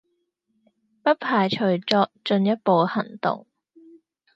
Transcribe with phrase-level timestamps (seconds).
[0.03, 0.03] 不
[1.13, 3.45] 排除作進一步行動